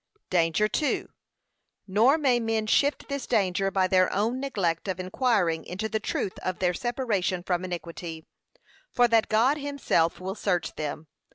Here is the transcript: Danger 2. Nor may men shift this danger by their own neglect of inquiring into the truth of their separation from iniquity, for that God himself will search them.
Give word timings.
Danger 0.31 0.67
2. 0.67 1.09
Nor 1.85 2.17
may 2.17 2.39
men 2.39 2.65
shift 2.65 3.07
this 3.07 3.27
danger 3.27 3.69
by 3.69 3.85
their 3.85 4.11
own 4.11 4.39
neglect 4.39 4.87
of 4.87 4.99
inquiring 4.99 5.63
into 5.63 5.87
the 5.87 5.99
truth 5.99 6.39
of 6.39 6.57
their 6.57 6.73
separation 6.73 7.43
from 7.43 7.63
iniquity, 7.63 8.25
for 8.91 9.07
that 9.07 9.29
God 9.29 9.59
himself 9.59 10.19
will 10.19 10.33
search 10.33 10.73
them. 10.73 11.05